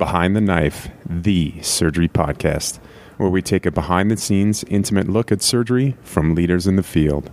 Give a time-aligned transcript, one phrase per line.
[0.00, 2.78] Behind the Knife, the surgery podcast,
[3.18, 6.82] where we take a behind the scenes, intimate look at surgery from leaders in the
[6.82, 7.30] field.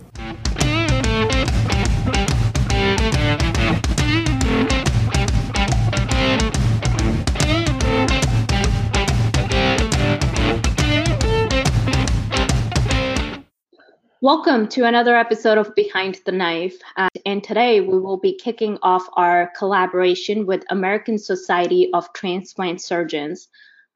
[14.20, 16.80] Welcome to another episode of Behind the Knife.
[16.96, 22.82] Uh, and today we will be kicking off our collaboration with American Society of Transplant
[22.82, 23.46] Surgeons.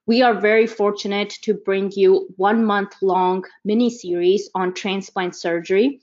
[0.07, 6.00] We are very fortunate to bring you one month long mini series on transplant surgery.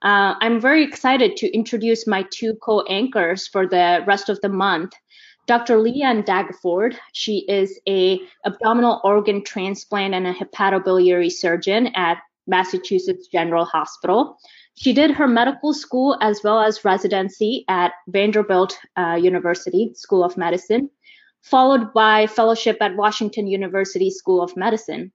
[0.00, 4.48] Uh, I'm very excited to introduce my two co anchors for the rest of the
[4.48, 4.94] month.
[5.46, 5.76] Dr.
[5.76, 13.64] Leanne Dageforde, she is a abdominal organ transplant and a hepatobiliary surgeon at Massachusetts General
[13.64, 14.38] Hospital.
[14.74, 20.36] She did her medical school as well as residency at Vanderbilt uh, University School of
[20.36, 20.90] Medicine,
[21.42, 25.12] followed by fellowship at Washington University School of Medicine.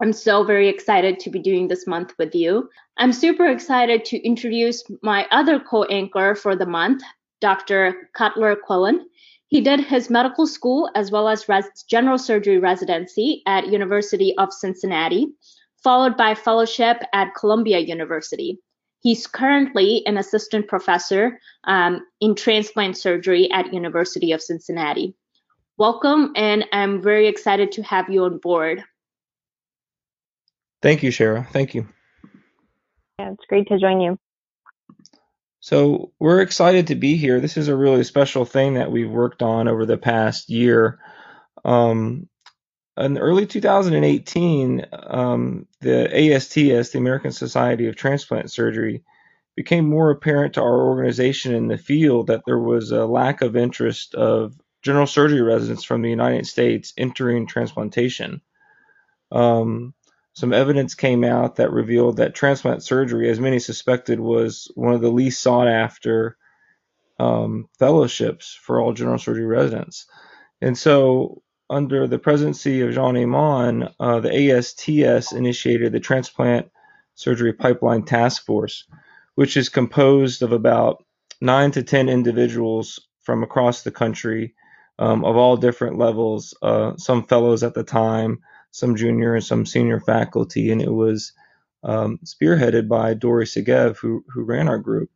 [0.00, 2.68] I'm so very excited to be doing this month with you.
[2.98, 7.02] I'm super excited to introduce my other co-anchor for the month,
[7.40, 8.10] Dr.
[8.14, 9.00] Cutler Quillin.
[9.48, 14.52] He did his medical school as well as res- general surgery residency at University of
[14.52, 15.28] Cincinnati
[15.86, 18.58] followed by fellowship at Columbia University.
[19.02, 25.14] He's currently an assistant professor um, in transplant surgery at University of Cincinnati.
[25.78, 28.82] Welcome, and I'm very excited to have you on board.
[30.82, 31.48] Thank you, Shara.
[31.50, 31.86] Thank you.
[33.20, 34.18] Yeah, it's great to join you.
[35.60, 37.38] So we're excited to be here.
[37.38, 40.98] This is a really special thing that we've worked on over the past year.
[41.64, 42.28] Um,
[42.98, 49.02] in early 2018, um, the ASTS, the American Society of Transplant Surgery,
[49.54, 53.56] became more apparent to our organization in the field that there was a lack of
[53.56, 58.40] interest of general surgery residents from the United States entering transplantation.
[59.32, 59.94] Um,
[60.34, 65.00] some evidence came out that revealed that transplant surgery, as many suspected, was one of
[65.00, 66.36] the least sought after
[67.18, 70.06] um, fellowships for all general surgery residents.
[70.60, 76.70] And so under the presidency of Jean Emond, uh, the ASTS initiated the Transplant
[77.14, 78.84] Surgery Pipeline Task Force,
[79.34, 81.04] which is composed of about
[81.40, 84.54] nine to 10 individuals from across the country
[84.98, 88.38] um, of all different levels, uh, some fellows at the time,
[88.70, 91.32] some junior and some senior faculty, and it was
[91.82, 95.10] um, spearheaded by Dorry Segev, who, who ran our group.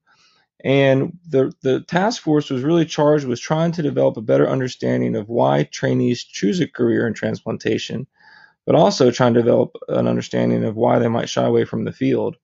[0.65, 5.17] And the, the task force was really charged with trying to develop a better understanding
[5.17, 8.07] of why trainees choose a career in transplantation,
[8.67, 11.93] but also trying to develop an understanding of why they might shy away from the
[11.93, 12.37] field.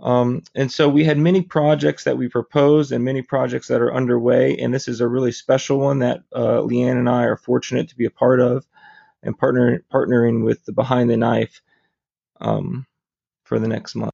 [0.00, 3.94] Um, and so we had many projects that we proposed and many projects that are
[3.94, 4.56] underway.
[4.56, 7.96] And this is a really special one that uh, Leanne and I are fortunate to
[7.96, 8.66] be a part of
[9.22, 11.62] and partner, partnering with the Behind the Knife
[12.40, 12.86] um,
[13.44, 14.13] for the next month.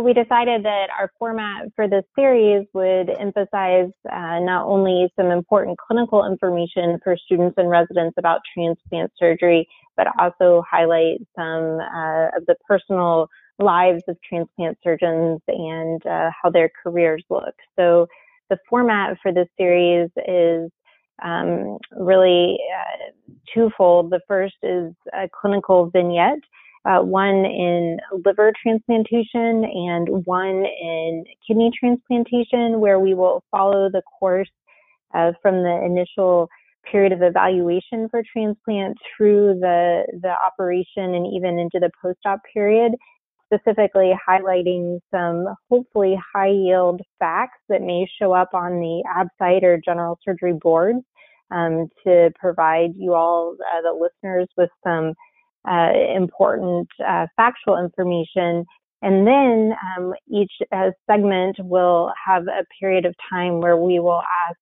[0.00, 5.26] So we decided that our format for this series would emphasize uh, not only some
[5.26, 9.68] important clinical information for students and residents about transplant surgery,
[9.98, 13.28] but also highlight some uh, of the personal
[13.58, 17.54] lives of transplant surgeons and uh, how their careers look.
[17.78, 18.06] So
[18.48, 20.70] the format for this series is
[21.22, 23.10] um, really uh,
[23.52, 24.08] twofold.
[24.08, 26.38] The first is a clinical vignette
[26.84, 34.02] uh, one in liver transplantation and one in kidney transplantation, where we will follow the
[34.18, 34.48] course
[35.14, 36.48] uh, from the initial
[36.90, 42.92] period of evaluation for transplant through the the operation and even into the post-op period,
[43.52, 49.80] specifically highlighting some hopefully high yield facts that may show up on the ABSITE or
[49.84, 51.00] general surgery boards
[51.50, 55.12] um, to provide you all, uh, the listeners, with some
[55.68, 58.64] uh, important uh, factual information.
[59.02, 64.22] And then um, each uh, segment will have a period of time where we will
[64.48, 64.58] ask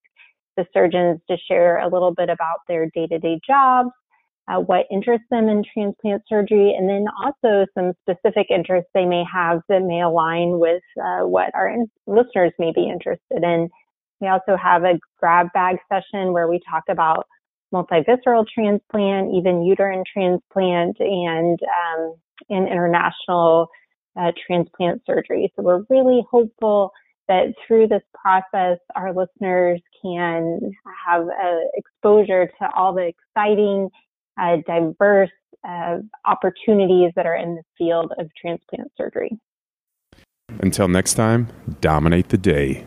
[0.55, 3.89] the surgeons to share a little bit about their day to day jobs,
[4.47, 9.23] uh, what interests them in transplant surgery, and then also some specific interests they may
[9.31, 13.69] have that may align with uh, what our in- listeners may be interested in.
[14.19, 17.25] We also have a grab bag session where we talk about
[17.73, 22.15] multivisceral transplant, even uterine transplant, and um,
[22.49, 23.69] in international
[24.19, 25.51] uh, transplant surgery.
[25.55, 26.91] So we're really hopeful
[27.27, 30.59] that through this process, our listeners can
[31.07, 33.89] have uh, exposure to all the exciting,
[34.41, 35.29] uh, diverse
[35.67, 39.37] uh, opportunities that are in the field of transplant surgery.
[40.61, 41.47] Until next time,
[41.81, 42.85] dominate the day.